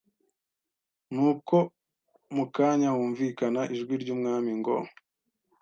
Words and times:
Nuko 1.13 1.55
mu 2.35 2.45
kanya 2.55 2.89
humvikana 2.95 3.61
ijwi 3.75 3.93
ry'Umwami 4.01 4.51
ngo 4.59 4.75